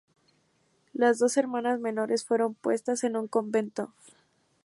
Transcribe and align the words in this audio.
Las 0.93 1.19
dos 1.19 1.37
hermanas 1.37 1.79
menores 1.79 2.25
fueron 2.25 2.55
puestas 2.55 3.03
en 3.03 3.15
un 3.15 3.27
convento. 3.27 3.93